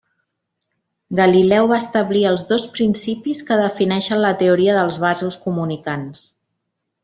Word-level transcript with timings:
Galileu 1.19 1.69
va 1.71 1.77
establir 1.81 2.23
els 2.31 2.47
dos 2.53 2.65
principis 2.79 3.45
que 3.51 3.61
defineixen 3.61 4.23
la 4.27 4.35
teoria 4.43 4.79
dels 4.81 4.99
vasos 5.07 5.39
comunicants. 5.47 6.29